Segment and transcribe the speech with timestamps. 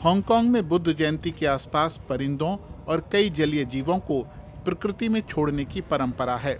[0.00, 2.56] Hong Kong में बुद्ध जयंती के आसपास परिंदों
[2.88, 4.20] और कई जलीय जीवों को
[4.64, 6.54] प्रकृति में छोड़ने की परंपरा है।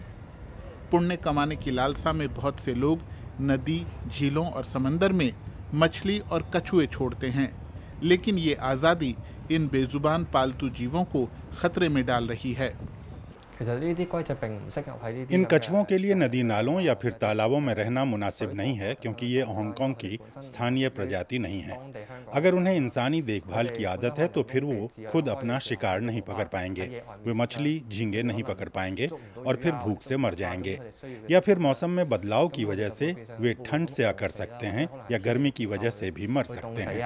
[0.90, 3.02] पुण्य कमाने की लालसा में बहुत से लोग
[3.40, 5.32] नदी, झीलों और समंदर में
[5.74, 7.50] मछली और कछुए छोड़ते हैं,
[8.02, 9.14] लेकिन ये आज़ादी
[9.50, 11.28] इन बेजुबान पालतू जीवों को
[11.58, 12.74] खतरे में डाल रही है।
[13.60, 19.26] इन कछुओं के लिए नदी नालों या फिर तालाबों में रहना मुनासिब नहीं है क्योंकि
[19.26, 21.78] ये हांगकांग की स्थानीय प्रजाति नहीं है।
[22.32, 26.44] अगर उन्हें इंसानी देखभाल की आदत है तो फिर वो खुद अपना शिकार नहीं पकड़
[26.44, 29.06] पाएँगे। वे मछली झींगे नहीं पकड़ पाएँगे
[29.46, 30.78] और फिर भूख से मर जाएँगे।
[31.30, 35.18] या फिर मौसम में बदलाव की वजह से वे ठंड से अकड़ सकते हैं या
[35.18, 36.98] गर्मी की वजह से भी मर सकते हैं।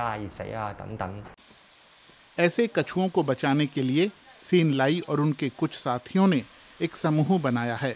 [2.38, 4.10] ऐसे कछुओं को बचाने के लिए
[4.44, 6.42] सीन लाई और उनके कुछ साथियों ने
[6.80, 7.94] एक समूह बनाया है।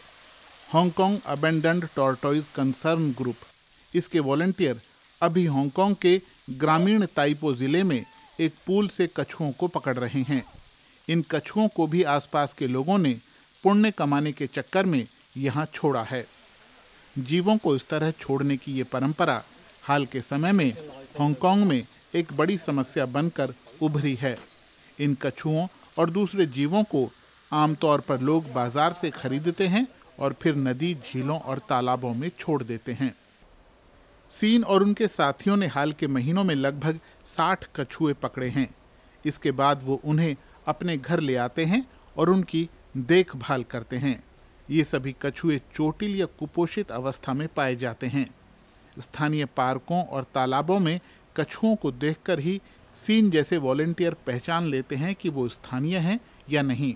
[0.69, 3.37] Hong Kong abandoned tortoise concern group.
[3.95, 4.81] इसके वॉलंटियर
[5.23, 6.21] अभी हांगकांग के
[6.53, 8.05] ग्रामीण ताइपो ज़िले में
[8.39, 10.43] एक पूल से कछुओं को पकड़ रहे हैं।
[11.09, 13.13] इन कछुओं को भी आसपास के लोगों ने
[13.65, 16.27] पुण्य कमाने के चक्कर में यहाँ छोड़ा है।
[17.17, 19.43] जीवों को इस तरह छोड़ने की ये परंपरा
[19.83, 20.71] हाल के समय में
[21.19, 21.83] हांगकांग में
[22.15, 24.37] एक बड़ी समस्या बनकर उभरी है।
[24.99, 25.67] इन कछुओं
[25.99, 27.09] और दूसरे जीवों को
[27.53, 29.87] आमतौर पर लोग बाज़ार से खरीदते हैं
[30.19, 33.15] और फिर नदी, झीलों और तालाबों में छोड़ देते हैं।
[34.31, 38.69] सीन और उनके साथियों ने हाल के महीनों में लगभग 60 कछुए पकड़े हैं।
[39.25, 41.85] इसके बाद वो उन्हें अपने घर ले आते हैं
[42.17, 44.23] और उनकी देखभाल करते हैं।
[44.71, 48.27] ये सभी कछुए चोटिल या कुपोषित अवस्था में पाए जाते हैं।
[48.99, 51.01] स्थानीय पार्कों और तालाबों में
[51.37, 52.61] कछुओं को देखकर ही
[52.99, 56.19] सीन जैसे वॉल्टियर पहचान लेते हैं कि वो स्थानीय हैं
[56.51, 56.95] या नहीं।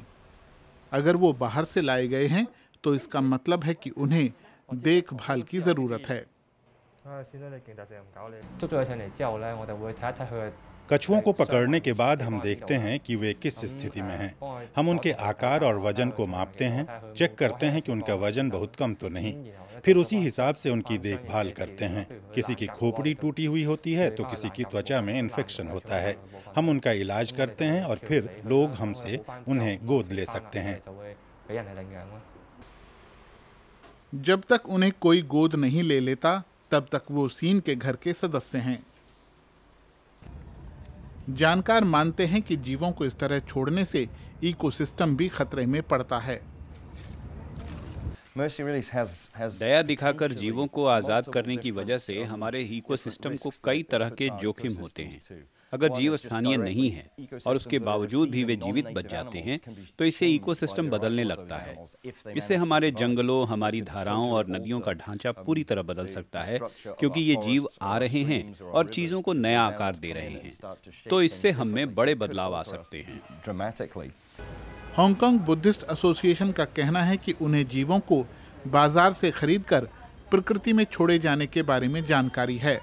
[0.92, 2.46] अगर वो बाहर से लाए गए हैं
[2.84, 4.32] तो इसका मतलब है कि उन्हें
[4.82, 6.26] देखभाल की ज़रूरत है।
[10.90, 14.34] कछुओं को पकड़ने के बाद हम देखते हैं कि वे किस स्थिति में हैं।
[14.76, 18.76] हम उनके आकार और वज़न को मापते हैं, चेक करते हैं कि उनका वज़न बहुत
[18.76, 19.32] कम तो नहीं।
[19.84, 24.10] फिर उसी हिसाब से उनकी देखभाल करते हैं। किसी की खोपड़ी टूटी हुई होती है
[24.10, 26.16] तो किसी की त्वचा में इन्फेक्शन होता है।
[26.56, 30.80] हम उनका इलाज करते हैं और फिर लोग हमसे उन्हें गोद ले सकते हैं।
[34.12, 38.12] जब तक उन्हें कोई गोद नहीं ले लेता, तब तक वो सीन के घर के
[38.12, 38.82] सदस्य हैं।
[41.30, 44.08] जानकार मानते हैं कि जीवों को इस तरह छोड़ने से
[44.42, 46.51] इकोसिस्टम भी खतरे में पड़ता है।
[48.36, 54.28] दया दिखाकर जीवों को आज़ाद करने की वजह से हमारे इकोसिस्टम को कई तरह के
[54.42, 57.04] जोखिम होते हैं। अगर जीव स्थानीय नहीं है
[57.46, 59.58] और उसके बावजूद भी वे जीवित बच जाते हैं
[59.98, 61.76] तो इससे इकोसिस्टम बदलने लगता है।
[62.36, 67.20] इससे हमारे जंगलों हमारी धाराओं और नदियों का ढांचा पूरी तरह बदल सकता है क्योंकि
[67.20, 70.52] ये जीव आ रहे हैं और चीज़ों को नया आकार दे रहे हैं।
[71.10, 73.20] तो इससे हम में बड़े बदलाव आ सकते हैं.
[74.96, 78.16] हांगकांग बुद्धिस्ट एसोसिएशन का कहना है कि उन्हें जीवों को
[78.68, 79.84] बाज़ार से खरीदकर
[80.30, 82.80] प्रकृति में छोड़े जाने के बारे में जानकारी है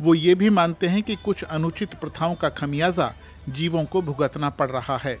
[0.00, 3.12] वो ये भी मानते हैं कि कुछ अनुचित प्रथाओं का खमियाजा
[3.48, 5.14] जीवों को भुगतना पड़ रहा है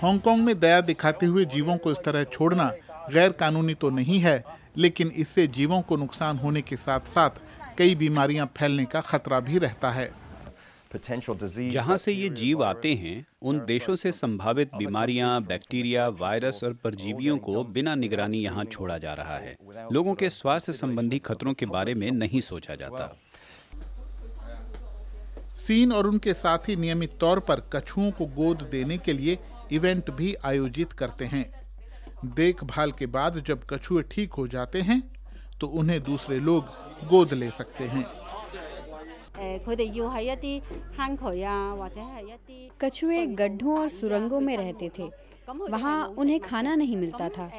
[0.00, 2.70] हांगकांग में दया दिखाते हुए जीवों को इस तरह छोड़ना
[3.12, 4.42] गैर कानूनी तो नहीं है,
[4.76, 7.40] लेकिन इससे जीवों को नुकसान होने के साथ साथ
[7.78, 10.10] कई बीमारियाँ फैलने का खतरा भी रहता है.
[11.70, 17.36] जहाँ से ये जीव आते हैं उन देशों से संभावित बीमारियाँ, बैक्टीरिया वायरस और परजीवियों
[17.38, 19.56] को बिना निगरानी यहाँ छोड़ा जा रहा है।
[19.92, 23.16] लोगों के स्वास्थ्य संबंधी खतरों के बारे में नहीं सोचा जाता।
[25.56, 29.38] सीन और उनके साथी नियमित तौर पर कछुओं को गोद देने के लिए
[29.72, 31.44] इवेंट भी आयोजित करते हैं।
[32.24, 35.02] देखभाल के बाद जब कछुए ठीक हो जाते हैं
[35.60, 36.64] तो उन्हें दूसरे लोग
[37.08, 38.04] गोद ले सकते हैं।
[39.41, 40.61] 诶佢哋要喺一啲
[40.97, 45.09] 坑渠啊，或者系一啲 कछुए गड्ढों और सुरंगों में रहते थे
[45.47, 47.49] वहाँ उन्हें खाना नहीं मिलता था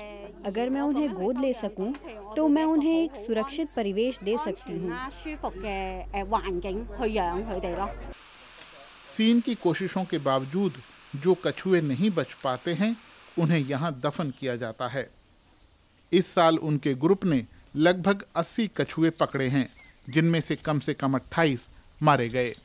[0.46, 1.92] अगर मैं उन्हें गोद ले सकूं,
[2.36, 7.88] तो मैं उन्हें एक सुरक्षित परिवेश दे सकती हूँ 啦舒服嘅诶环境去养佢哋咯。
[9.06, 10.72] सीन की कोशिशों के बावजूद
[11.22, 12.94] जो कछुए नहीं बच पाते हैं
[13.38, 15.08] उन्हें यहाँ दफन किया जाता है
[16.12, 17.44] इस साल उनके ग्रुप ने
[17.76, 19.68] लगभग 80 कछुए पकड़े हैं
[20.09, 21.69] जिनमें से कम से कम 28
[22.03, 22.55] मारे गए।